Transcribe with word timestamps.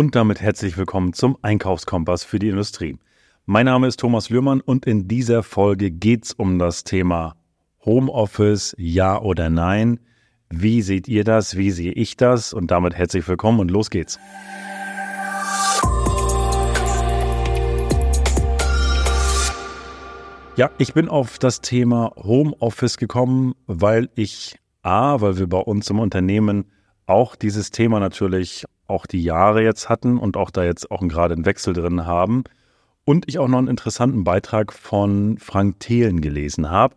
Und 0.00 0.16
damit 0.16 0.40
herzlich 0.40 0.78
willkommen 0.78 1.12
zum 1.12 1.36
Einkaufskompass 1.42 2.24
für 2.24 2.38
die 2.38 2.48
Industrie. 2.48 2.96
Mein 3.44 3.66
Name 3.66 3.86
ist 3.86 4.00
Thomas 4.00 4.30
Lührmann 4.30 4.62
und 4.62 4.86
in 4.86 5.08
dieser 5.08 5.42
Folge 5.42 5.90
geht 5.90 6.24
es 6.24 6.32
um 6.32 6.58
das 6.58 6.84
Thema 6.84 7.36
Homeoffice, 7.84 8.74
ja 8.78 9.20
oder 9.20 9.50
nein. 9.50 10.00
Wie 10.48 10.80
seht 10.80 11.06
ihr 11.06 11.22
das? 11.22 11.58
Wie 11.58 11.70
sehe 11.70 11.92
ich 11.92 12.16
das? 12.16 12.54
Und 12.54 12.70
damit 12.70 12.94
herzlich 12.94 13.28
willkommen 13.28 13.60
und 13.60 13.70
los 13.70 13.90
geht's. 13.90 14.18
Ja, 20.56 20.70
ich 20.78 20.94
bin 20.94 21.10
auf 21.10 21.38
das 21.38 21.60
Thema 21.60 22.14
Homeoffice 22.16 22.96
gekommen, 22.96 23.52
weil 23.66 24.08
ich 24.14 24.56
A, 24.80 25.20
weil 25.20 25.36
wir 25.36 25.46
bei 25.46 25.58
uns 25.58 25.90
im 25.90 25.98
Unternehmen 25.98 26.72
auch 27.04 27.36
dieses 27.36 27.70
Thema 27.70 28.00
natürlich 28.00 28.64
auch 28.90 29.06
die 29.06 29.22
Jahre 29.22 29.62
jetzt 29.62 29.88
hatten 29.88 30.18
und 30.18 30.36
auch 30.36 30.50
da 30.50 30.64
jetzt 30.64 30.90
auch 30.90 31.00
gerade 31.00 31.34
einen 31.34 31.46
Wechsel 31.46 31.72
drin 31.72 32.04
haben. 32.04 32.44
Und 33.04 33.28
ich 33.28 33.38
auch 33.38 33.48
noch 33.48 33.58
einen 33.58 33.68
interessanten 33.68 34.24
Beitrag 34.24 34.72
von 34.72 35.38
Frank 35.38 35.80
Thelen 35.80 36.20
gelesen 36.20 36.70
habe. 36.70 36.96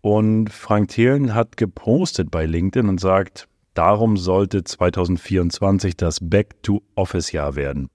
Und 0.00 0.50
Frank 0.50 0.88
Thelen 0.88 1.34
hat 1.34 1.56
gepostet 1.56 2.30
bei 2.30 2.46
LinkedIn 2.46 2.88
und 2.88 3.00
sagt, 3.00 3.48
darum 3.74 4.16
sollte 4.16 4.64
2024 4.64 5.96
das 5.96 6.18
Back-to-Office-Jahr 6.20 7.56
werden. 7.56 7.88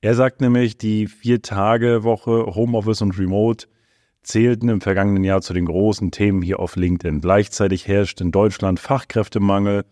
Er 0.00 0.14
sagt 0.14 0.40
nämlich, 0.40 0.78
die 0.78 1.06
Vier-Tage-Woche 1.06 2.54
Homeoffice 2.54 3.02
und 3.02 3.18
Remote 3.18 3.66
zählten 4.22 4.68
im 4.68 4.80
vergangenen 4.80 5.24
Jahr 5.24 5.40
zu 5.40 5.54
den 5.54 5.66
großen 5.66 6.10
Themen 6.10 6.42
hier 6.42 6.60
auf 6.60 6.76
LinkedIn. 6.76 7.20
Gleichzeitig 7.20 7.86
herrscht 7.86 8.20
in 8.20 8.32
Deutschland 8.32 8.80
Fachkräftemangel 8.80 9.84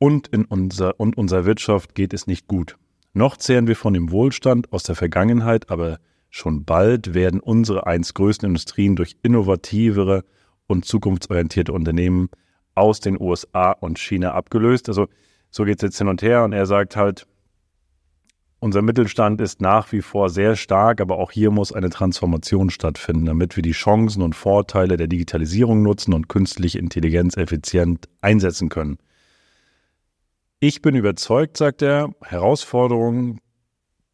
und 0.00 0.28
in 0.28 0.46
unser, 0.46 0.98
und 0.98 1.16
unserer 1.16 1.44
Wirtschaft 1.44 1.94
geht 1.94 2.12
es 2.12 2.26
nicht 2.26 2.48
gut. 2.48 2.76
Noch 3.12 3.36
zehren 3.36 3.68
wir 3.68 3.76
von 3.76 3.92
dem 3.92 4.10
Wohlstand 4.10 4.72
aus 4.72 4.82
der 4.82 4.96
Vergangenheit, 4.96 5.70
aber 5.70 5.98
schon 6.30 6.64
bald 6.64 7.12
werden 7.12 7.38
unsere 7.38 7.86
einst 7.86 8.14
größten 8.14 8.48
Industrien 8.48 8.96
durch 8.96 9.16
innovativere 9.22 10.24
und 10.66 10.86
zukunftsorientierte 10.86 11.72
Unternehmen 11.72 12.30
aus 12.74 13.00
den 13.00 13.20
USA 13.20 13.72
und 13.72 13.98
China 13.98 14.32
abgelöst. 14.32 14.88
Also 14.88 15.08
so 15.50 15.64
geht 15.64 15.76
es 15.76 15.82
jetzt 15.82 15.98
hin 15.98 16.08
und 16.08 16.22
her 16.22 16.44
und 16.44 16.52
er 16.52 16.66
sagt 16.66 16.96
halt, 16.96 17.26
unser 18.58 18.82
Mittelstand 18.82 19.40
ist 19.40 19.60
nach 19.60 19.90
wie 19.92 20.02
vor 20.02 20.30
sehr 20.30 20.54
stark, 20.54 21.00
aber 21.00 21.18
auch 21.18 21.30
hier 21.32 21.50
muss 21.50 21.72
eine 21.72 21.90
Transformation 21.90 22.70
stattfinden, 22.70 23.26
damit 23.26 23.56
wir 23.56 23.62
die 23.62 23.72
Chancen 23.72 24.22
und 24.22 24.34
Vorteile 24.34 24.96
der 24.96 25.08
Digitalisierung 25.08 25.82
nutzen 25.82 26.14
und 26.14 26.28
künstliche 26.28 26.78
Intelligenz 26.78 27.36
effizient 27.36 28.08
einsetzen 28.20 28.68
können. 28.68 28.98
Ich 30.62 30.82
bin 30.82 30.94
überzeugt, 30.94 31.56
sagt 31.56 31.80
er, 31.80 32.14
Herausforderungen, 32.22 33.40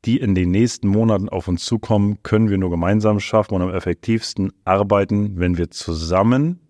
die 0.04 0.18
in 0.18 0.36
den 0.36 0.52
nächsten 0.52 0.86
Monaten 0.86 1.28
auf 1.28 1.48
uns 1.48 1.64
zukommen, 1.64 2.22
können 2.22 2.50
wir 2.50 2.56
nur 2.56 2.70
gemeinsam 2.70 3.18
schaffen 3.18 3.54
und 3.54 3.62
am 3.62 3.74
effektivsten 3.74 4.52
arbeiten, 4.64 5.40
wenn 5.40 5.58
wir 5.58 5.72
zusammen 5.72 6.60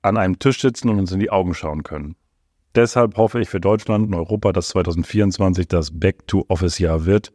an 0.00 0.16
einem 0.16 0.38
Tisch 0.38 0.62
sitzen 0.62 0.88
und 0.88 0.98
uns 0.98 1.12
in 1.12 1.20
die 1.20 1.28
Augen 1.28 1.52
schauen 1.52 1.82
können. 1.82 2.16
Deshalb 2.74 3.18
hoffe 3.18 3.38
ich 3.38 3.50
für 3.50 3.60
Deutschland 3.60 4.06
und 4.06 4.14
Europa, 4.14 4.54
dass 4.54 4.68
2024 4.68 5.68
das 5.68 5.98
Back-to-Office-Jahr 5.98 7.04
wird. 7.04 7.34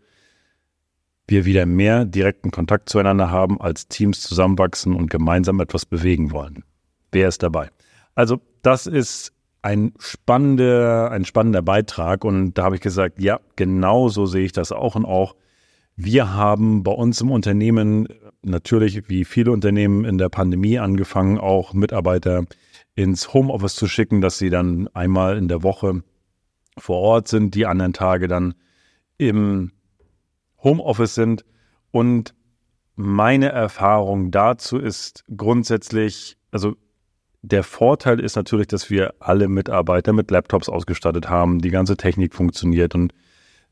Wir 1.27 1.45
wieder 1.45 1.67
mehr 1.67 2.05
direkten 2.05 2.49
Kontakt 2.49 2.89
zueinander 2.89 3.29
haben, 3.29 3.61
als 3.61 3.87
Teams 3.87 4.21
zusammenwachsen 4.21 4.95
und 4.95 5.11
gemeinsam 5.11 5.59
etwas 5.59 5.85
bewegen 5.85 6.31
wollen. 6.31 6.63
Wer 7.11 7.27
ist 7.27 7.43
dabei? 7.43 7.69
Also, 8.15 8.41
das 8.63 8.87
ist 8.87 9.32
ein 9.63 9.93
spannender, 9.97 11.09
ein 11.09 11.25
spannender 11.25 11.61
Beitrag. 11.61 12.23
Und 12.25 12.53
da 12.53 12.65
habe 12.65 12.75
ich 12.75 12.81
gesagt, 12.81 13.19
ja, 13.19 13.39
genau 13.55 14.09
so 14.09 14.25
sehe 14.25 14.45
ich 14.45 14.51
das 14.51 14.71
auch. 14.71 14.95
Und 14.95 15.05
auch 15.05 15.35
wir 15.95 16.33
haben 16.33 16.83
bei 16.83 16.91
uns 16.91 17.21
im 17.21 17.31
Unternehmen 17.31 18.07
natürlich, 18.41 19.09
wie 19.09 19.25
viele 19.25 19.51
Unternehmen 19.51 20.05
in 20.05 20.17
der 20.17 20.29
Pandemie 20.29 20.79
angefangen, 20.79 21.37
auch 21.37 21.73
Mitarbeiter 21.73 22.45
ins 22.95 23.33
Homeoffice 23.33 23.75
zu 23.75 23.87
schicken, 23.87 24.21
dass 24.21 24.37
sie 24.37 24.49
dann 24.49 24.87
einmal 24.89 25.37
in 25.37 25.47
der 25.47 25.63
Woche 25.63 26.03
vor 26.77 26.99
Ort 26.99 27.27
sind, 27.27 27.55
die 27.55 27.65
anderen 27.65 27.93
Tage 27.93 28.27
dann 28.27 28.55
im 29.17 29.71
Homeoffice 30.61 31.15
sind. 31.15 31.45
Und 31.91 32.33
meine 32.95 33.49
Erfahrung 33.49 34.31
dazu 34.31 34.77
ist 34.77 35.23
grundsätzlich, 35.35 36.37
also 36.51 36.75
der 37.43 37.63
Vorteil 37.63 38.19
ist 38.19 38.35
natürlich, 38.35 38.67
dass 38.67 38.89
wir 38.89 39.13
alle 39.19 39.49
Mitarbeiter 39.49 40.13
mit 40.13 40.31
Laptops 40.31 40.69
ausgestattet 40.69 41.29
haben, 41.29 41.59
die 41.59 41.69
ganze 41.69 41.97
Technik 41.97 42.33
funktioniert 42.33 42.95
und 42.95 43.13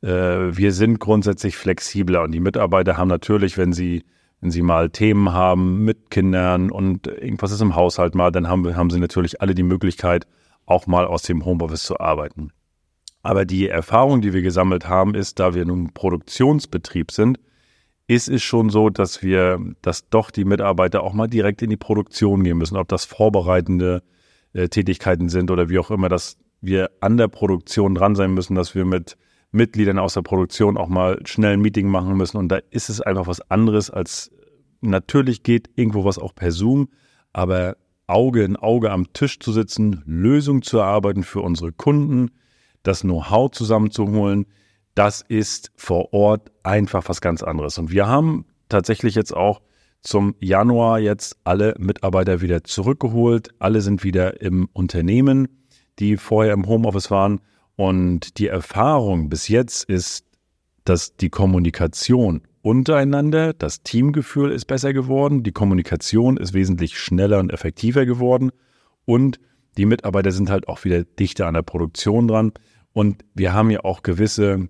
äh, 0.01 0.07
wir 0.09 0.73
sind 0.73 0.99
grundsätzlich 0.99 1.55
flexibler 1.55 2.23
und 2.23 2.33
die 2.33 2.41
Mitarbeiter 2.41 2.97
haben 2.97 3.07
natürlich, 3.07 3.57
wenn 3.57 3.73
sie 3.73 4.03
wenn 4.41 4.51
sie 4.51 4.63
mal 4.63 4.89
Themen 4.89 5.33
haben 5.33 5.85
mit 5.85 6.09
Kindern 6.09 6.71
und 6.71 7.05
irgendwas 7.05 7.51
ist 7.51 7.61
im 7.61 7.75
Haushalt 7.75 8.15
mal, 8.15 8.31
dann 8.31 8.47
haben, 8.47 8.75
haben 8.75 8.89
sie 8.89 8.99
natürlich 8.99 9.39
alle 9.39 9.53
die 9.53 9.63
Möglichkeit, 9.63 10.25
auch 10.65 10.87
mal 10.87 11.05
aus 11.05 11.21
dem 11.21 11.45
Homeoffice 11.45 11.83
zu 11.83 11.99
arbeiten. 11.99 12.51
Aber 13.21 13.45
die 13.45 13.69
Erfahrung, 13.69 14.21
die 14.21 14.33
wir 14.33 14.41
gesammelt 14.41 14.89
haben, 14.89 15.13
ist, 15.13 15.39
da 15.39 15.53
wir 15.53 15.63
nun 15.65 15.93
Produktionsbetrieb 15.93 17.11
sind, 17.11 17.39
ist 18.11 18.27
es 18.27 18.43
schon 18.43 18.69
so, 18.69 18.89
dass 18.89 19.23
wir, 19.23 19.57
dass 19.81 20.09
doch 20.09 20.31
die 20.31 20.43
Mitarbeiter 20.43 21.01
auch 21.01 21.13
mal 21.13 21.27
direkt 21.27 21.61
in 21.61 21.69
die 21.69 21.77
Produktion 21.77 22.43
gehen 22.43 22.57
müssen, 22.57 22.75
ob 22.75 22.89
das 22.89 23.05
vorbereitende 23.05 24.03
äh, 24.51 24.67
Tätigkeiten 24.67 25.29
sind 25.29 25.49
oder 25.49 25.69
wie 25.69 25.79
auch 25.79 25.91
immer, 25.91 26.09
dass 26.09 26.37
wir 26.59 26.91
an 26.99 27.15
der 27.15 27.29
Produktion 27.29 27.95
dran 27.95 28.15
sein 28.15 28.33
müssen, 28.33 28.55
dass 28.55 28.75
wir 28.75 28.83
mit 28.83 29.15
Mitgliedern 29.53 29.97
aus 29.97 30.15
der 30.15 30.23
Produktion 30.23 30.75
auch 30.75 30.89
mal 30.89 31.21
schnell 31.25 31.53
ein 31.53 31.61
Meeting 31.61 31.87
machen 31.87 32.17
müssen. 32.17 32.35
Und 32.35 32.49
da 32.49 32.59
ist 32.69 32.89
es 32.89 32.99
einfach 32.99 33.27
was 33.27 33.49
anderes 33.49 33.89
als 33.89 34.29
natürlich 34.81 35.43
geht 35.43 35.69
irgendwo 35.75 36.03
was 36.03 36.19
auch 36.19 36.35
per 36.35 36.51
Zoom, 36.51 36.89
aber 37.31 37.77
Auge 38.07 38.43
in 38.43 38.57
Auge 38.57 38.91
am 38.91 39.13
Tisch 39.13 39.39
zu 39.39 39.53
sitzen, 39.53 40.03
Lösungen 40.05 40.63
zu 40.63 40.79
erarbeiten 40.79 41.23
für 41.23 41.39
unsere 41.39 41.71
Kunden, 41.71 42.31
das 42.83 43.01
Know-how 43.03 43.51
zusammenzuholen, 43.51 44.47
das 44.95 45.21
ist 45.27 45.71
vor 45.75 46.13
Ort 46.13 46.51
einfach 46.63 47.07
was 47.07 47.21
ganz 47.21 47.43
anderes. 47.43 47.77
Und 47.77 47.91
wir 47.91 48.07
haben 48.07 48.45
tatsächlich 48.69 49.15
jetzt 49.15 49.35
auch 49.35 49.61
zum 50.01 50.35
Januar 50.39 50.99
jetzt 50.99 51.37
alle 51.43 51.75
Mitarbeiter 51.77 52.41
wieder 52.41 52.63
zurückgeholt. 52.63 53.49
Alle 53.59 53.81
sind 53.81 54.03
wieder 54.03 54.41
im 54.41 54.67
Unternehmen, 54.73 55.47
die 55.99 56.17
vorher 56.17 56.53
im 56.53 56.67
Homeoffice 56.67 57.11
waren. 57.11 57.41
Und 57.75 58.37
die 58.37 58.47
Erfahrung 58.47 59.29
bis 59.29 59.47
jetzt 59.47 59.83
ist, 59.83 60.25
dass 60.83 61.15
die 61.15 61.29
Kommunikation 61.29 62.41
untereinander, 62.61 63.53
das 63.53 63.83
Teamgefühl 63.83 64.51
ist 64.51 64.65
besser 64.65 64.93
geworden, 64.93 65.43
die 65.43 65.51
Kommunikation 65.51 66.37
ist 66.37 66.53
wesentlich 66.53 66.97
schneller 66.97 67.39
und 67.39 67.51
effektiver 67.51 68.05
geworden 68.05 68.51
und 69.05 69.39
die 69.77 69.85
Mitarbeiter 69.85 70.31
sind 70.31 70.49
halt 70.49 70.67
auch 70.67 70.83
wieder 70.83 71.03
dichter 71.03 71.47
an 71.47 71.53
der 71.53 71.61
Produktion 71.61 72.27
dran. 72.27 72.51
Und 72.93 73.23
wir 73.33 73.53
haben 73.53 73.69
ja 73.69 73.83
auch 73.83 74.03
gewisse 74.03 74.67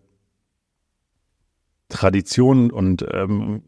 Traditionen 1.91 2.71
und 2.71 3.05
ähm, 3.11 3.61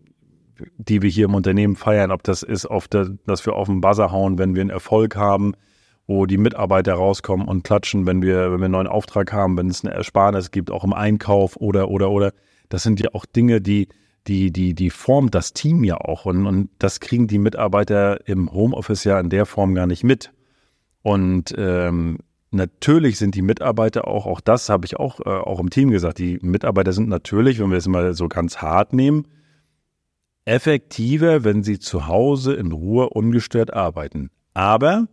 die 0.77 1.01
wir 1.01 1.09
hier 1.09 1.25
im 1.25 1.35
Unternehmen 1.35 1.75
feiern, 1.75 2.11
ob 2.11 2.23
das 2.23 2.43
ist, 2.43 2.65
auf 2.65 2.87
der, 2.87 3.09
dass 3.25 3.45
wir 3.45 3.53
auf 3.53 3.67
den 3.67 3.81
Buzzer 3.81 4.11
hauen, 4.11 4.37
wenn 4.37 4.55
wir 4.55 4.61
einen 4.61 4.69
Erfolg 4.69 5.15
haben, 5.15 5.53
wo 6.07 6.25
die 6.25 6.37
Mitarbeiter 6.37 6.93
rauskommen 6.93 7.47
und 7.47 7.63
klatschen, 7.63 8.05
wenn 8.05 8.21
wir, 8.21 8.51
wenn 8.51 8.59
wir 8.59 8.65
einen 8.65 8.73
neuen 8.73 8.87
Auftrag 8.87 9.31
haben, 9.31 9.57
wenn 9.57 9.67
es 9.67 9.83
eine 9.83 9.93
Ersparnis 9.93 10.51
gibt, 10.51 10.71
auch 10.71 10.83
im 10.83 10.93
Einkauf 10.93 11.55
oder, 11.57 11.89
oder, 11.89 12.11
oder. 12.11 12.33
Das 12.69 12.83
sind 12.83 12.99
ja 12.99 13.09
auch 13.13 13.25
Dinge, 13.25 13.61
die, 13.61 13.87
die, 14.27 14.51
die, 14.51 14.73
die 14.73 14.89
formt 14.89 15.35
das 15.35 15.53
Team 15.53 15.83
ja 15.83 15.97
auch. 15.97 16.25
Und, 16.25 16.45
und 16.45 16.69
das 16.79 16.99
kriegen 16.99 17.27
die 17.27 17.39
Mitarbeiter 17.39 18.27
im 18.27 18.51
Homeoffice 18.51 19.03
ja 19.03 19.19
in 19.19 19.29
der 19.29 19.45
Form 19.45 19.75
gar 19.75 19.87
nicht 19.87 20.03
mit. 20.03 20.31
Und 21.01 21.53
ähm, 21.57 22.19
Natürlich 22.53 23.17
sind 23.17 23.33
die 23.33 23.41
Mitarbeiter 23.41 24.07
auch, 24.07 24.27
auch 24.27 24.39
das 24.39 24.69
habe 24.69 24.85
ich 24.85 24.97
auch, 24.97 25.19
äh, 25.21 25.29
auch 25.29 25.59
im 25.59 25.71
Team 25.71 25.89
gesagt, 25.89 26.19
die 26.19 26.37
Mitarbeiter 26.43 26.93
sind 26.93 27.09
natürlich, 27.09 27.59
wenn 27.59 27.71
wir 27.71 27.79
es 27.79 27.87
mal 27.87 28.13
so 28.13 28.27
ganz 28.27 28.57
hart 28.57 28.93
nehmen, 28.93 29.27
effektiver, 30.45 31.43
wenn 31.43 31.63
sie 31.63 31.79
zu 31.79 32.05
Hause 32.05 32.53
in 32.53 32.71
Ruhe 32.71 33.09
ungestört 33.09 33.73
arbeiten. 33.73 34.29
Aber 34.53 35.07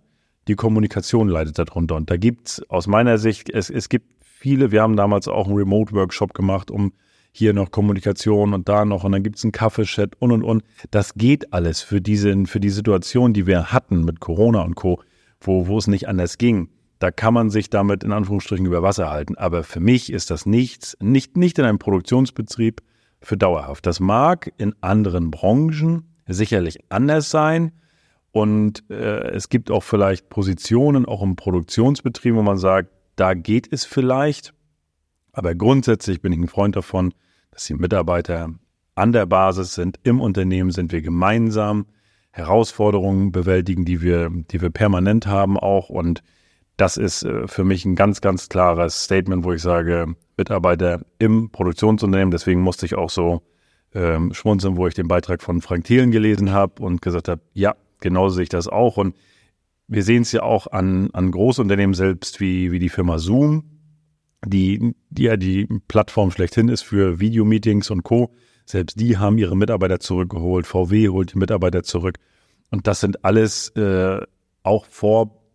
die 0.48 0.54
Kommunikation 0.54 1.28
leidet 1.28 1.58
darunter. 1.58 1.96
Und 1.96 2.10
da 2.10 2.18
gibt 2.18 2.48
es 2.48 2.70
aus 2.70 2.86
meiner 2.86 3.16
Sicht, 3.16 3.48
es, 3.48 3.70
es 3.70 3.88
gibt 3.88 4.22
viele, 4.22 4.70
wir 4.70 4.82
haben 4.82 4.96
damals 4.96 5.26
auch 5.26 5.46
einen 5.46 5.56
Remote-Workshop 5.56 6.34
gemacht, 6.34 6.70
um 6.70 6.92
hier 7.32 7.54
noch 7.54 7.70
Kommunikation 7.70 8.52
und 8.52 8.68
da 8.68 8.84
noch 8.84 9.04
und 9.04 9.12
dann 9.12 9.22
gibt 9.22 9.38
es 9.38 9.44
einen 9.44 9.52
Kaffeechat 9.52 10.14
und 10.18 10.30
und 10.32 10.42
und. 10.42 10.62
Das 10.90 11.14
geht 11.14 11.54
alles 11.54 11.80
für 11.80 12.02
diese, 12.02 12.44
für 12.44 12.60
die 12.60 12.68
Situation, 12.68 13.32
die 13.32 13.46
wir 13.46 13.72
hatten 13.72 14.04
mit 14.04 14.20
Corona 14.20 14.60
und 14.60 14.74
Co., 14.74 15.00
wo, 15.40 15.68
wo 15.68 15.78
es 15.78 15.86
nicht 15.86 16.06
anders 16.06 16.36
ging 16.36 16.68
da 17.00 17.10
kann 17.10 17.32
man 17.32 17.48
sich 17.48 17.70
damit 17.70 18.04
in 18.04 18.12
Anführungsstrichen 18.12 18.66
über 18.66 18.82
Wasser 18.82 19.10
halten. 19.10 19.36
Aber 19.36 19.64
für 19.64 19.80
mich 19.80 20.12
ist 20.12 20.30
das 20.30 20.44
nichts, 20.44 20.96
nicht, 21.00 21.36
nicht 21.36 21.58
in 21.58 21.64
einem 21.64 21.78
Produktionsbetrieb 21.78 22.82
für 23.22 23.38
dauerhaft. 23.38 23.86
Das 23.86 24.00
mag 24.00 24.52
in 24.58 24.74
anderen 24.82 25.30
Branchen 25.30 26.14
sicherlich 26.28 26.78
anders 26.90 27.30
sein. 27.30 27.72
Und 28.32 28.88
äh, 28.90 29.30
es 29.30 29.48
gibt 29.48 29.70
auch 29.70 29.82
vielleicht 29.82 30.28
Positionen, 30.28 31.06
auch 31.06 31.22
im 31.22 31.36
Produktionsbetrieb, 31.36 32.34
wo 32.34 32.42
man 32.42 32.58
sagt, 32.58 32.90
da 33.16 33.32
geht 33.32 33.72
es 33.72 33.86
vielleicht. 33.86 34.52
Aber 35.32 35.54
grundsätzlich 35.54 36.20
bin 36.20 36.32
ich 36.32 36.38
ein 36.38 36.48
Freund 36.48 36.76
davon, 36.76 37.14
dass 37.50 37.64
die 37.64 37.74
Mitarbeiter 37.74 38.50
an 38.94 39.12
der 39.12 39.24
Basis 39.24 39.74
sind, 39.74 39.98
im 40.02 40.20
Unternehmen 40.20 40.70
sind 40.70 40.92
wir 40.92 41.00
gemeinsam 41.00 41.86
Herausforderungen 42.30 43.32
bewältigen, 43.32 43.86
die 43.86 44.02
wir, 44.02 44.30
die 44.30 44.60
wir 44.60 44.70
permanent 44.70 45.26
haben 45.26 45.58
auch. 45.58 45.88
Und 45.88 46.22
das 46.80 46.96
ist 46.96 47.24
äh, 47.24 47.46
für 47.46 47.64
mich 47.64 47.84
ein 47.84 47.94
ganz, 47.94 48.20
ganz 48.20 48.48
klares 48.48 49.04
Statement, 49.04 49.44
wo 49.44 49.52
ich 49.52 49.62
sage, 49.62 50.14
Mitarbeiter 50.36 51.02
im 51.18 51.50
Produktionsunternehmen, 51.50 52.30
deswegen 52.30 52.62
musste 52.62 52.86
ich 52.86 52.94
auch 52.94 53.10
so 53.10 53.42
ähm, 53.92 54.32
schmunzeln, 54.32 54.76
wo 54.76 54.86
ich 54.86 54.94
den 54.94 55.08
Beitrag 55.08 55.42
von 55.42 55.60
Frank 55.60 55.84
Thielen 55.84 56.10
gelesen 56.10 56.52
habe 56.52 56.82
und 56.82 57.02
gesagt 57.02 57.28
habe, 57.28 57.42
ja, 57.52 57.74
genauso 58.00 58.36
sehe 58.36 58.44
ich 58.44 58.48
das 58.48 58.66
auch. 58.66 58.96
Und 58.96 59.14
wir 59.88 60.02
sehen 60.02 60.22
es 60.22 60.32
ja 60.32 60.42
auch 60.42 60.68
an, 60.68 61.10
an 61.12 61.30
Großunternehmen 61.30 61.94
selbst 61.94 62.40
wie, 62.40 62.72
wie 62.72 62.78
die 62.78 62.88
Firma 62.88 63.18
Zoom, 63.18 63.64
die, 64.46 64.94
die 65.10 65.24
ja 65.24 65.36
die 65.36 65.66
Plattform 65.88 66.30
schlechthin 66.30 66.68
ist 66.68 66.82
für 66.82 67.20
Videomeetings 67.20 67.90
und 67.90 68.04
Co. 68.04 68.32
Selbst 68.64 68.98
die 68.98 69.18
haben 69.18 69.36
ihre 69.36 69.56
Mitarbeiter 69.56 70.00
zurückgeholt. 70.00 70.66
VW 70.66 71.08
holt 71.08 71.34
die 71.34 71.38
Mitarbeiter 71.38 71.82
zurück. 71.82 72.16
Und 72.70 72.86
das 72.86 73.00
sind 73.00 73.24
alles 73.24 73.68
äh, 73.70 74.20
auch 74.62 74.86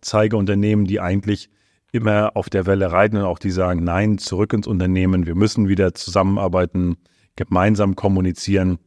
Vorzeigeunternehmen, 0.06 0.86
die 0.86 1.02
eigentlich 1.02 1.50
immer 1.92 2.36
auf 2.36 2.50
der 2.50 2.66
Welle 2.66 2.92
reiten 2.92 3.18
und 3.18 3.24
auch 3.24 3.40
die 3.40 3.52
sagen, 3.52 3.84
nein, 3.84 4.18
zurück 4.18 4.54
ins 4.54 4.68
Unternehmen, 4.68 5.26
wir 5.26 5.36
müssen 5.36 5.68
wieder 5.68 5.96
zusammenarbeiten, 5.96 6.98
gemeinsam 7.36 7.96
kommunizieren, 7.96 8.78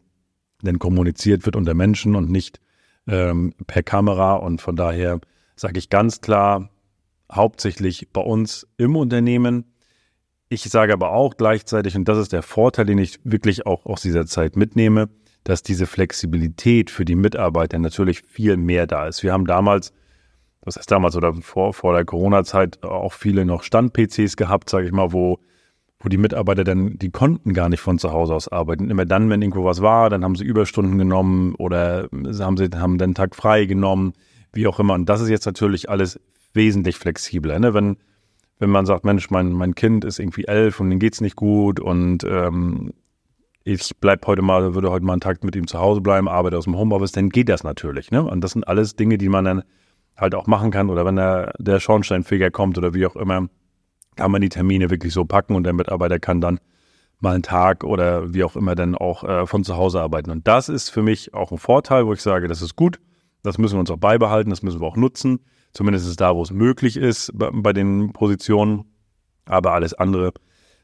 denn 0.62 0.78
kommuniziert 0.78 1.44
wird 1.44 1.56
unter 1.56 1.74
Menschen 1.74 2.14
und 2.14 2.30
nicht 2.30 2.60
ähm, 3.08 3.52
per 3.66 3.82
Kamera 3.82 4.34
und 4.34 4.60
von 4.60 4.76
daher 4.76 5.20
sage 5.56 5.78
ich 5.78 5.90
ganz 5.90 6.20
klar, 6.20 6.70
hauptsächlich 7.32 8.08
bei 8.12 8.20
uns 8.20 8.66
im 8.76 8.94
Unternehmen. 8.94 9.64
Ich 10.48 10.62
sage 10.64 10.92
aber 10.92 11.10
auch 11.10 11.36
gleichzeitig, 11.36 11.96
und 11.96 12.06
das 12.06 12.18
ist 12.18 12.32
der 12.32 12.42
Vorteil, 12.42 12.86
den 12.86 12.98
ich 12.98 13.18
wirklich 13.24 13.66
auch 13.66 13.86
aus 13.86 14.02
dieser 14.02 14.26
Zeit 14.26 14.56
mitnehme, 14.56 15.08
dass 15.44 15.62
diese 15.62 15.86
Flexibilität 15.86 16.90
für 16.90 17.04
die 17.04 17.16
Mitarbeiter 17.16 17.78
natürlich 17.78 18.22
viel 18.22 18.56
mehr 18.56 18.86
da 18.86 19.08
ist. 19.08 19.22
Wir 19.22 19.32
haben 19.32 19.46
damals 19.46 19.92
was 20.62 20.76
heißt 20.76 20.90
damals 20.90 21.16
oder 21.16 21.34
vor, 21.34 21.72
vor 21.72 21.94
der 21.94 22.04
Corona-Zeit 22.04 22.82
auch 22.82 23.12
viele 23.12 23.44
noch 23.44 23.62
Stand-PCs 23.62 24.36
gehabt, 24.36 24.68
sage 24.68 24.86
ich 24.86 24.92
mal, 24.92 25.12
wo, 25.12 25.38
wo 26.00 26.08
die 26.08 26.18
Mitarbeiter 26.18 26.64
dann, 26.64 26.98
die 26.98 27.10
konnten 27.10 27.54
gar 27.54 27.68
nicht 27.68 27.80
von 27.80 27.98
zu 27.98 28.12
Hause 28.12 28.34
aus 28.34 28.48
arbeiten. 28.48 28.90
Immer 28.90 29.06
dann, 29.06 29.30
wenn 29.30 29.42
irgendwo 29.42 29.64
was 29.64 29.82
war, 29.82 30.10
dann 30.10 30.24
haben 30.24 30.34
sie 30.34 30.44
Überstunden 30.44 30.98
genommen 30.98 31.54
oder 31.56 32.08
haben 32.12 32.56
sie 32.56 32.68
haben 32.74 32.98
den 32.98 33.14
Tag 33.14 33.34
frei 33.34 33.64
genommen, 33.64 34.12
wie 34.52 34.66
auch 34.66 34.80
immer. 34.80 34.94
Und 34.94 35.08
das 35.08 35.20
ist 35.20 35.28
jetzt 35.28 35.46
natürlich 35.46 35.88
alles 35.88 36.20
wesentlich 36.54 36.96
flexibler. 36.96 37.58
Ne? 37.58 37.74
Wenn, 37.74 37.96
wenn 38.58 38.70
man 38.70 38.86
sagt, 38.86 39.04
Mensch, 39.04 39.30
mein, 39.30 39.52
mein 39.52 39.74
Kind 39.74 40.04
ist 40.04 40.18
irgendwie 40.18 40.44
elf 40.44 40.80
und 40.80 40.90
dem 40.90 40.98
geht's 40.98 41.20
nicht 41.20 41.36
gut 41.36 41.80
und 41.80 42.24
ähm, 42.24 42.92
ich 43.64 43.92
bleib 44.00 44.26
heute 44.26 44.42
mal, 44.42 44.74
würde 44.74 44.90
heute 44.90 45.04
mal 45.04 45.12
einen 45.12 45.20
Tag 45.20 45.44
mit 45.44 45.54
ihm 45.54 45.66
zu 45.66 45.78
Hause 45.78 46.00
bleiben, 46.00 46.28
arbeite 46.28 46.56
aus 46.56 46.64
dem 46.64 46.76
Homeoffice, 46.76 47.12
dann 47.12 47.28
geht 47.28 47.48
das 47.48 47.64
natürlich. 47.64 48.10
Ne? 48.10 48.22
Und 48.22 48.42
das 48.42 48.52
sind 48.52 48.66
alles 48.66 48.96
Dinge, 48.96 49.18
die 49.18 49.28
man 49.28 49.44
dann 49.44 49.62
halt 50.18 50.34
auch 50.34 50.46
machen 50.46 50.70
kann 50.70 50.90
oder 50.90 51.06
wenn 51.06 51.16
der, 51.16 51.54
der 51.58 51.80
Schornsteinfeger 51.80 52.50
kommt 52.50 52.76
oder 52.76 52.92
wie 52.92 53.06
auch 53.06 53.16
immer, 53.16 53.48
kann 54.16 54.30
man 54.30 54.40
die 54.40 54.48
Termine 54.48 54.90
wirklich 54.90 55.12
so 55.12 55.24
packen 55.24 55.54
und 55.54 55.64
der 55.64 55.72
Mitarbeiter 55.72 56.18
kann 56.18 56.40
dann 56.40 56.58
mal 57.20 57.34
einen 57.34 57.42
Tag 57.42 57.84
oder 57.84 58.32
wie 58.34 58.44
auch 58.44 58.56
immer 58.56 58.74
dann 58.74 58.94
auch 58.94 59.24
äh, 59.24 59.46
von 59.46 59.64
zu 59.64 59.76
Hause 59.76 60.00
arbeiten. 60.00 60.30
Und 60.30 60.46
das 60.46 60.68
ist 60.68 60.90
für 60.90 61.02
mich 61.02 61.34
auch 61.34 61.52
ein 61.52 61.58
Vorteil, 61.58 62.06
wo 62.06 62.12
ich 62.12 62.22
sage, 62.22 62.48
das 62.48 62.62
ist 62.62 62.76
gut, 62.76 63.00
das 63.42 63.58
müssen 63.58 63.76
wir 63.76 63.80
uns 63.80 63.90
auch 63.90 63.98
beibehalten, 63.98 64.50
das 64.50 64.62
müssen 64.62 64.80
wir 64.80 64.86
auch 64.86 64.96
nutzen. 64.96 65.40
Zumindest 65.72 66.20
da, 66.20 66.34
wo 66.34 66.42
es 66.42 66.50
möglich 66.50 66.96
ist 66.96 67.30
bei, 67.34 67.50
bei 67.52 67.72
den 67.72 68.12
Positionen. 68.12 68.84
Aber 69.44 69.72
alles 69.72 69.94
andere, 69.94 70.32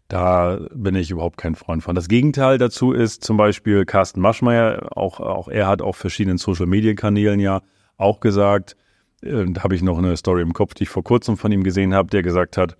da 0.08 0.60
bin 0.75 0.94
ich 0.94 1.10
überhaupt 1.10 1.36
kein 1.36 1.54
Freund 1.54 1.82
von. 1.82 1.94
Das 1.94 2.08
Gegenteil 2.08 2.58
dazu 2.58 2.92
ist 2.92 3.25
zum 3.25 3.36
Beispiel 3.36 3.84
Carsten 3.84 4.20
Maschmeyer, 4.20 4.96
auch, 4.96 5.20
auch 5.20 5.48
er 5.48 5.66
hat 5.66 5.82
auf 5.82 5.96
verschiedenen 5.96 6.38
Social-Media-Kanälen 6.38 7.40
ja 7.40 7.62
auch 7.96 8.20
gesagt, 8.20 8.76
äh, 9.24 9.46
habe 9.58 9.74
ich 9.74 9.82
noch 9.82 9.98
eine 9.98 10.16
Story 10.16 10.42
im 10.42 10.52
Kopf, 10.52 10.74
die 10.74 10.84
ich 10.84 10.88
vor 10.88 11.04
kurzem 11.04 11.36
von 11.36 11.50
ihm 11.52 11.64
gesehen 11.64 11.94
habe, 11.94 12.10
der 12.10 12.22
gesagt 12.22 12.56
hat, 12.56 12.76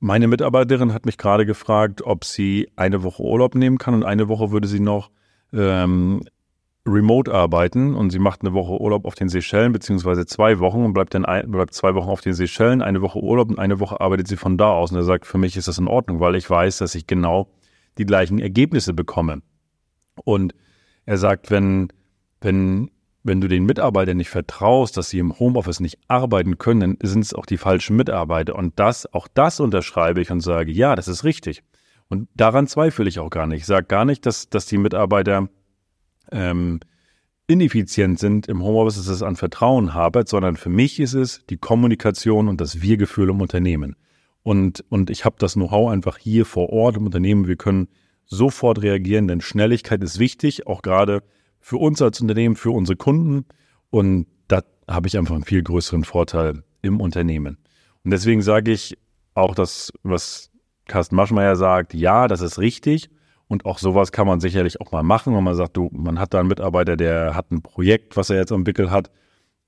meine 0.00 0.26
Mitarbeiterin 0.26 0.92
hat 0.92 1.06
mich 1.06 1.16
gerade 1.16 1.46
gefragt, 1.46 2.02
ob 2.02 2.24
sie 2.24 2.68
eine 2.74 3.04
Woche 3.04 3.22
Urlaub 3.22 3.54
nehmen 3.54 3.78
kann 3.78 3.94
und 3.94 4.04
eine 4.04 4.28
Woche 4.28 4.50
würde 4.50 4.66
sie 4.66 4.80
noch 4.80 5.10
ähm, 5.52 6.22
remote 6.86 7.32
arbeiten 7.32 7.94
und 7.94 8.10
sie 8.10 8.18
macht 8.18 8.40
eine 8.40 8.52
Woche 8.52 8.80
Urlaub 8.80 9.04
auf 9.06 9.14
den 9.14 9.28
Seychellen, 9.28 9.72
beziehungsweise 9.72 10.26
zwei 10.26 10.58
Wochen 10.58 10.84
und 10.84 10.92
bleibt 10.92 11.14
dann 11.14 11.24
ein, 11.24 11.48
bleibt 11.50 11.74
zwei 11.74 11.94
Wochen 11.94 12.08
auf 12.08 12.20
den 12.20 12.34
Seychellen, 12.34 12.82
eine 12.82 13.00
Woche 13.00 13.20
Urlaub 13.20 13.50
und 13.50 13.60
eine 13.60 13.78
Woche 13.78 14.00
arbeitet 14.00 14.26
sie 14.26 14.36
von 14.36 14.58
da 14.58 14.72
aus. 14.72 14.90
Und 14.90 14.96
er 14.96 15.04
sagt, 15.04 15.26
für 15.26 15.38
mich 15.38 15.56
ist 15.56 15.68
das 15.68 15.78
in 15.78 15.86
Ordnung, 15.86 16.18
weil 16.18 16.34
ich 16.34 16.48
weiß, 16.50 16.78
dass 16.78 16.96
ich 16.96 17.06
genau 17.06 17.48
die 17.98 18.06
gleichen 18.06 18.40
Ergebnisse 18.40 18.94
bekomme. 18.94 19.42
Und 20.24 20.54
er 21.06 21.18
sagt, 21.18 21.50
wenn, 21.50 21.88
wenn 22.40 22.90
wenn 23.24 23.40
du 23.40 23.48
den 23.48 23.64
Mitarbeitern 23.64 24.16
nicht 24.16 24.30
vertraust, 24.30 24.96
dass 24.96 25.10
sie 25.10 25.18
im 25.18 25.38
Homeoffice 25.38 25.80
nicht 25.80 25.98
arbeiten 26.08 26.58
können, 26.58 26.80
dann 26.80 27.08
sind 27.08 27.24
es 27.24 27.34
auch 27.34 27.46
die 27.46 27.58
falschen 27.58 27.96
Mitarbeiter. 27.96 28.56
Und 28.56 28.78
das, 28.78 29.12
auch 29.12 29.28
das 29.32 29.60
unterschreibe 29.60 30.20
ich 30.20 30.30
und 30.30 30.40
sage, 30.40 30.72
ja, 30.72 30.96
das 30.96 31.08
ist 31.08 31.24
richtig. 31.24 31.62
Und 32.08 32.28
daran 32.34 32.66
zweifle 32.66 33.08
ich 33.08 33.20
auch 33.20 33.30
gar 33.30 33.46
nicht. 33.46 33.60
Ich 33.60 33.66
sage 33.66 33.86
gar 33.86 34.04
nicht, 34.04 34.26
dass, 34.26 34.48
dass 34.48 34.66
die 34.66 34.78
Mitarbeiter 34.78 35.48
ähm, 36.30 36.80
ineffizient 37.46 38.18
sind 38.18 38.48
im 38.48 38.62
Homeoffice, 38.62 38.96
dass 38.96 39.08
es 39.08 39.22
an 39.22 39.36
Vertrauen 39.36 39.94
habe, 39.94 40.24
sondern 40.26 40.56
für 40.56 40.68
mich 40.68 40.98
ist 40.98 41.14
es 41.14 41.44
die 41.48 41.58
Kommunikation 41.58 42.48
und 42.48 42.60
das 42.60 42.82
Wir-Gefühl 42.82 43.30
im 43.30 43.40
Unternehmen. 43.40 43.96
Und, 44.42 44.84
und 44.88 45.10
ich 45.10 45.24
habe 45.24 45.36
das 45.38 45.54
Know-how 45.54 45.90
einfach 45.90 46.18
hier 46.18 46.44
vor 46.44 46.70
Ort 46.70 46.96
im 46.96 47.06
Unternehmen. 47.06 47.46
Wir 47.46 47.56
können 47.56 47.88
sofort 48.26 48.82
reagieren, 48.82 49.28
denn 49.28 49.40
Schnelligkeit 49.40 50.02
ist 50.02 50.18
wichtig, 50.18 50.66
auch 50.66 50.82
gerade 50.82 51.22
für 51.62 51.78
uns 51.78 52.02
als 52.02 52.20
Unternehmen, 52.20 52.56
für 52.56 52.72
unsere 52.72 52.96
Kunden. 52.96 53.46
Und 53.88 54.26
da 54.48 54.62
habe 54.88 55.08
ich 55.08 55.16
einfach 55.16 55.34
einen 55.34 55.44
viel 55.44 55.62
größeren 55.62 56.04
Vorteil 56.04 56.64
im 56.82 57.00
Unternehmen. 57.00 57.56
Und 58.04 58.10
deswegen 58.10 58.42
sage 58.42 58.72
ich 58.72 58.98
auch 59.34 59.54
das, 59.54 59.92
was 60.02 60.50
Carsten 60.86 61.16
Maschmeyer 61.16 61.56
sagt, 61.56 61.94
ja, 61.94 62.28
das 62.28 62.40
ist 62.40 62.58
richtig. 62.58 63.08
Und 63.46 63.64
auch 63.64 63.78
sowas 63.78 64.12
kann 64.12 64.26
man 64.26 64.40
sicherlich 64.40 64.80
auch 64.80 64.92
mal 64.92 65.02
machen, 65.02 65.34
wenn 65.34 65.44
man 65.44 65.54
sagt, 65.54 65.76
du, 65.76 65.88
man 65.92 66.18
hat 66.18 66.34
da 66.34 66.40
einen 66.40 66.48
Mitarbeiter, 66.48 66.96
der 66.96 67.34
hat 67.34 67.50
ein 67.52 67.62
Projekt, 67.62 68.16
was 68.16 68.30
er 68.30 68.36
jetzt 68.36 68.50
entwickelt 68.50 68.90
hat, 68.90 69.10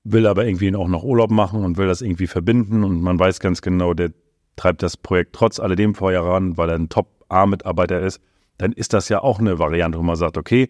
will 0.03 0.27
aber 0.27 0.45
irgendwie 0.45 0.75
auch 0.75 0.87
noch 0.87 1.03
Urlaub 1.03 1.31
machen 1.31 1.63
und 1.63 1.77
will 1.77 1.87
das 1.87 2.01
irgendwie 2.01 2.27
verbinden 2.27 2.83
und 2.83 3.01
man 3.01 3.19
weiß 3.19 3.39
ganz 3.39 3.61
genau, 3.61 3.93
der 3.93 4.11
treibt 4.55 4.83
das 4.83 4.97
Projekt 4.97 5.33
trotz 5.33 5.59
alledem 5.59 5.95
vorher 5.95 6.23
ran, 6.23 6.57
weil 6.57 6.69
er 6.69 6.75
ein 6.75 6.89
Top-A-Mitarbeiter 6.89 8.01
ist, 8.01 8.21
dann 8.57 8.71
ist 8.71 8.93
das 8.93 9.09
ja 9.09 9.21
auch 9.21 9.39
eine 9.39 9.59
Variante, 9.59 9.97
wo 9.97 10.03
man 10.03 10.15
sagt, 10.15 10.37
okay, 10.37 10.69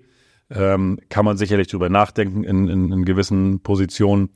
ähm, 0.50 1.00
kann 1.10 1.26
man 1.26 1.38
sicherlich 1.38 1.68
drüber 1.68 1.90
nachdenken 1.90 2.44
in, 2.44 2.68
in, 2.68 2.92
in 2.92 3.06
gewissen 3.06 3.62
Positionen. 3.62 4.30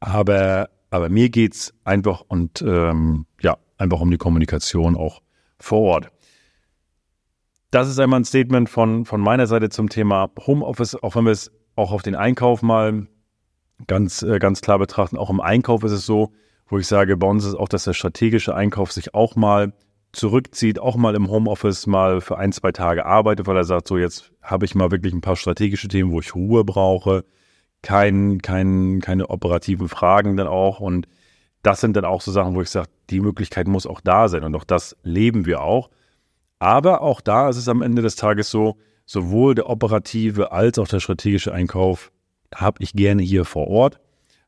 Aber, 0.00 0.70
aber 0.90 1.08
mir 1.08 1.28
geht's 1.28 1.74
einfach 1.84 2.22
und 2.26 2.62
ähm, 2.62 3.26
ja, 3.40 3.58
einfach 3.76 4.00
um 4.00 4.10
die 4.10 4.18
Kommunikation 4.18 4.96
auch 4.96 5.20
vor 5.58 5.80
Ort. 5.80 6.10
Das 7.70 7.88
ist 7.88 7.98
einmal 8.00 8.20
ein 8.20 8.24
Statement 8.24 8.68
von, 8.68 9.04
von 9.04 9.20
meiner 9.20 9.46
Seite 9.46 9.68
zum 9.68 9.88
Thema 9.88 10.30
Homeoffice, 10.46 10.96
auch 10.96 11.14
wenn 11.14 11.24
wir 11.24 11.32
es 11.32 11.52
auch 11.76 11.92
auf 11.92 12.02
den 12.02 12.16
Einkauf 12.16 12.62
mal 12.62 13.06
ganz, 13.86 14.22
äh, 14.22 14.38
ganz 14.38 14.60
klar 14.60 14.78
betrachten. 14.78 15.16
Auch 15.16 15.30
im 15.30 15.40
Einkauf 15.40 15.84
ist 15.84 15.92
es 15.92 16.04
so, 16.04 16.32
wo 16.66 16.78
ich 16.78 16.86
sage, 16.86 17.16
bei 17.16 17.26
uns 17.26 17.44
ist 17.44 17.54
auch, 17.54 17.68
dass 17.68 17.84
der 17.84 17.92
strategische 17.92 18.54
Einkauf 18.54 18.92
sich 18.92 19.14
auch 19.14 19.36
mal 19.36 19.72
zurückzieht, 20.12 20.78
auch 20.78 20.96
mal 20.96 21.14
im 21.14 21.30
Homeoffice 21.30 21.86
mal 21.86 22.20
für 22.20 22.38
ein, 22.38 22.52
zwei 22.52 22.72
Tage 22.72 23.06
arbeitet, 23.06 23.46
weil 23.46 23.56
er 23.56 23.64
sagt, 23.64 23.88
so 23.88 23.96
jetzt 23.96 24.32
habe 24.42 24.64
ich 24.64 24.74
mal 24.74 24.90
wirklich 24.90 25.12
ein 25.12 25.20
paar 25.20 25.36
strategische 25.36 25.88
Themen, 25.88 26.10
wo 26.10 26.20
ich 26.20 26.34
Ruhe 26.34 26.64
brauche, 26.64 27.24
kein, 27.82 28.42
kein, 28.42 29.00
keine 29.00 29.30
operativen 29.30 29.88
Fragen 29.88 30.36
dann 30.36 30.48
auch. 30.48 30.80
Und 30.80 31.06
das 31.62 31.80
sind 31.80 31.96
dann 31.96 32.04
auch 32.04 32.20
so 32.20 32.32
Sachen, 32.32 32.54
wo 32.54 32.62
ich 32.62 32.70
sage, 32.70 32.88
die 33.10 33.20
Möglichkeit 33.20 33.68
muss 33.68 33.86
auch 33.86 34.00
da 34.00 34.28
sein 34.28 34.44
und 34.44 34.54
auch 34.54 34.64
das 34.64 34.96
leben 35.02 35.46
wir 35.46 35.62
auch. 35.62 35.90
Aber 36.58 37.02
auch 37.02 37.20
da 37.20 37.48
ist 37.48 37.56
es 37.56 37.68
am 37.68 37.82
Ende 37.82 38.02
des 38.02 38.16
Tages 38.16 38.50
so, 38.50 38.76
sowohl 39.06 39.54
der 39.54 39.68
operative 39.68 40.52
als 40.52 40.78
auch 40.78 40.88
der 40.88 41.00
strategische 41.00 41.52
Einkauf 41.52 42.12
habe 42.54 42.82
ich 42.82 42.92
gerne 42.92 43.22
hier 43.22 43.44
vor 43.44 43.68
Ort 43.68 44.00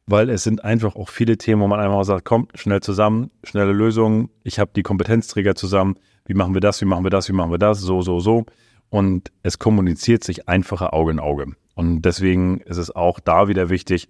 weil 0.06 0.30
es 0.30 0.42
sind 0.42 0.64
einfach 0.64 0.96
auch 0.96 1.08
viele 1.08 1.38
Themen, 1.38 1.62
wo 1.62 1.68
man 1.68 1.80
einfach 1.80 2.04
sagt, 2.04 2.24
kommt 2.24 2.58
schnell 2.58 2.80
zusammen, 2.80 3.30
schnelle 3.44 3.72
Lösungen, 3.72 4.30
ich 4.42 4.58
habe 4.58 4.72
die 4.74 4.82
Kompetenzträger 4.82 5.54
zusammen, 5.54 5.96
wie 6.26 6.34
machen 6.34 6.54
wir 6.54 6.60
das, 6.60 6.80
wie 6.80 6.86
machen 6.86 7.04
wir 7.04 7.10
das, 7.10 7.28
wie 7.28 7.32
machen 7.32 7.50
wir 7.50 7.58
das, 7.58 7.80
so, 7.80 8.02
so, 8.02 8.20
so. 8.20 8.44
Und 8.90 9.32
es 9.42 9.58
kommuniziert 9.58 10.24
sich 10.24 10.48
einfacher 10.48 10.92
Auge 10.92 11.12
in 11.12 11.20
Auge. 11.20 11.46
Und 11.74 12.02
deswegen 12.02 12.60
ist 12.60 12.76
es 12.76 12.94
auch 12.94 13.20
da 13.20 13.48
wieder 13.48 13.70
wichtig, 13.70 14.08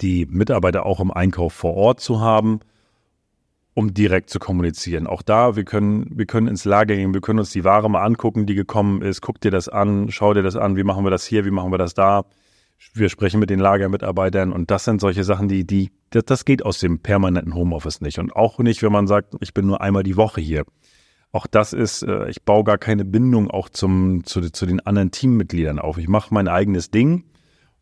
die 0.00 0.26
Mitarbeiter 0.26 0.84
auch 0.84 1.00
im 1.00 1.12
Einkauf 1.12 1.52
vor 1.52 1.74
Ort 1.74 2.00
zu 2.00 2.20
haben, 2.20 2.60
um 3.74 3.94
direkt 3.94 4.30
zu 4.30 4.38
kommunizieren. 4.38 5.06
Auch 5.06 5.22
da, 5.22 5.54
wir 5.54 5.64
können, 5.64 6.10
wir 6.10 6.26
können 6.26 6.48
ins 6.48 6.64
Lager 6.64 6.96
gehen, 6.96 7.14
wir 7.14 7.20
können 7.20 7.38
uns 7.38 7.50
die 7.50 7.64
Ware 7.64 7.88
mal 7.88 8.02
angucken, 8.02 8.46
die 8.46 8.54
gekommen 8.54 9.00
ist. 9.00 9.20
Guck 9.20 9.40
dir 9.40 9.50
das 9.50 9.68
an, 9.68 10.10
schau 10.10 10.34
dir 10.34 10.42
das 10.42 10.56
an, 10.56 10.76
wie 10.76 10.82
machen 10.82 11.04
wir 11.04 11.10
das 11.10 11.24
hier, 11.24 11.44
wie 11.44 11.50
machen 11.50 11.70
wir 11.70 11.78
das 11.78 11.94
da 11.94 12.24
wir 12.94 13.08
sprechen 13.08 13.40
mit 13.40 13.50
den 13.50 13.58
Lagermitarbeitern 13.58 14.52
und 14.52 14.70
das 14.70 14.84
sind 14.84 15.00
solche 15.00 15.24
Sachen, 15.24 15.48
die, 15.48 15.66
die, 15.66 15.90
das, 16.10 16.24
das 16.24 16.44
geht 16.44 16.64
aus 16.64 16.78
dem 16.78 16.98
permanenten 17.00 17.54
Homeoffice 17.54 18.00
nicht. 18.00 18.18
Und 18.18 18.34
auch 18.34 18.58
nicht, 18.58 18.82
wenn 18.82 18.92
man 18.92 19.06
sagt, 19.06 19.34
ich 19.40 19.54
bin 19.54 19.66
nur 19.66 19.80
einmal 19.80 20.02
die 20.02 20.16
Woche 20.16 20.40
hier. 20.40 20.64
auch 21.32 21.46
das 21.46 21.72
ist, 21.72 22.02
äh, 22.02 22.28
ich 22.28 22.42
baue 22.42 22.64
gar 22.64 22.78
keine 22.78 23.04
Bindung 23.04 23.50
auch 23.50 23.68
zum, 23.68 24.24
zu, 24.24 24.40
zu 24.50 24.66
den 24.66 24.80
anderen 24.80 25.10
Teammitgliedern 25.10 25.78
auf. 25.78 25.98
Ich 25.98 26.08
mache 26.08 26.34
mein 26.34 26.48
eigenes 26.48 26.90
Ding 26.90 27.24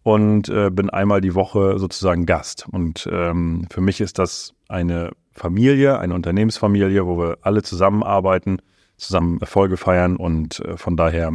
und 0.02 0.49
äh, 0.49 0.71
bin 0.71 0.90
einmal 0.90 1.21
die 1.21 1.35
Woche 1.35 1.78
sozusagen 1.78 2.26
Gast. 2.26 2.66
Und 2.71 3.09
ähm, 3.11 3.66
für 3.71 3.80
mich 3.80 4.00
ist 4.00 4.19
das 4.19 4.54
eine 4.69 5.11
Familie, 5.33 5.99
eine 5.99 6.14
Unternehmensfamilie, 6.14 7.07
wo 7.07 7.19
wir 7.19 7.38
alle 7.42 7.62
zusammenarbeiten, 7.62 8.59
zusammen 8.97 9.40
Erfolge 9.40 9.76
feiern 9.76 10.16
und 10.16 10.61
äh, 10.61 10.76
von 10.76 10.97
daher 10.97 11.33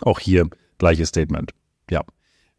auch 0.00 0.18
hier 0.18 0.48
gleiches 0.78 1.08
Statement. 1.08 1.52
Ja. 1.90 2.02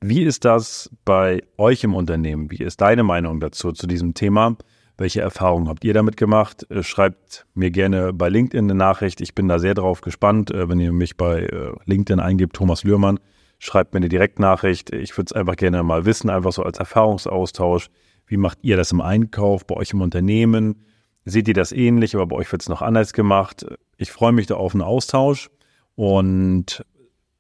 Wie 0.02 0.24
ist 0.24 0.46
das 0.46 0.92
bei 1.06 1.42
euch 1.58 1.84
im 1.84 1.96
Unternehmen? 1.96 2.52
Wie 2.52 2.64
ist 2.64 2.82
deine 2.82 3.04
Meinung 3.04 3.40
dazu, 3.40 3.72
zu 3.72 3.88
diesem 3.88 4.14
Thema? 4.14 4.58
Welche 4.98 5.22
Erfahrungen 5.22 5.68
habt 5.68 5.84
ihr 5.84 5.94
damit 5.94 6.16
gemacht? 6.16 6.70
Äh, 6.70 6.84
schreibt 6.84 7.46
mir 7.54 7.72
gerne 7.72 8.14
bei 8.14 8.30
LinkedIn 8.30 8.66
eine 8.66 8.76
Nachricht. 8.76 9.20
Ich 9.22 9.36
bin 9.36 9.48
da 9.48 9.60
sehr 9.60 9.74
drauf 9.74 10.02
gespannt. 10.02 10.52
Äh, 10.52 10.70
wenn 10.70 10.80
ihr 10.80 10.94
mich 10.94 11.18
bei 11.18 11.42
äh, 11.42 11.74
LinkedIn 11.86 12.20
eingibt, 12.20 12.56
Thomas 12.56 12.84
Lührmann, 12.84 13.20
schreibt 13.60 13.94
mir 13.94 13.98
eine 13.98 14.10
Direktnachricht. 14.10 14.94
Ich 14.94 15.18
würde 15.18 15.28
es 15.28 15.34
einfach 15.34 15.56
gerne 15.56 15.84
mal 15.84 16.06
wissen, 16.06 16.30
einfach 16.30 16.54
so 16.54 16.64
als 16.64 16.78
Erfahrungsaustausch. 16.78 17.90
Wie 18.28 18.38
macht 18.38 18.60
ihr 18.62 18.78
das 18.78 18.92
im 18.92 19.02
Einkauf, 19.02 19.66
bei 19.66 19.76
euch 19.76 19.92
im 19.92 20.02
Unternehmen? 20.02 20.86
Seht 21.26 21.48
ihr 21.48 21.54
das 21.54 21.72
ähnlich, 21.72 22.16
aber 22.16 22.28
bei 22.28 22.36
euch 22.38 22.52
wird 22.52 22.62
es 22.62 22.70
noch 22.70 22.82
anders 22.82 23.14
gemacht? 23.14 23.66
Ich 23.98 24.12
freue 24.12 24.32
mich 24.32 24.48
da 24.48 24.56
auf 24.56 24.74
einen 24.74 24.82
Austausch 24.82 25.50
und 25.96 26.86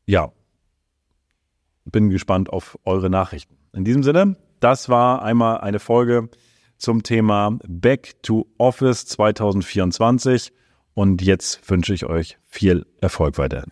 ja, 0.05 0.31
bin 1.85 2.09
gespannt 2.09 2.49
auf 2.49 2.77
eure 2.83 3.09
Nachrichten. 3.09 3.57
In 3.73 3.85
diesem 3.85 4.03
Sinne, 4.03 4.35
das 4.59 4.89
war 4.89 5.21
einmal 5.21 5.59
eine 5.59 5.79
Folge 5.79 6.29
zum 6.77 7.03
Thema 7.03 7.57
Back 7.67 8.21
to 8.23 8.47
Office 8.57 9.05
2024 9.05 10.51
und 10.93 11.21
jetzt 11.21 11.69
wünsche 11.69 11.93
ich 11.93 12.05
euch 12.05 12.37
viel 12.45 12.85
Erfolg 13.01 13.37
weiterhin. 13.37 13.71